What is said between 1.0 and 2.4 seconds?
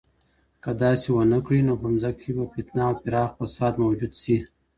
ونکړئ، نو په مځکه کي